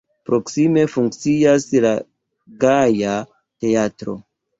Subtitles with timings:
[0.27, 1.91] Proksime funkcias la
[2.65, 3.13] Gaja
[3.65, 4.17] Teatro.